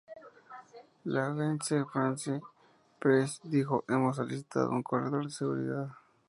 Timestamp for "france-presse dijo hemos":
1.85-4.15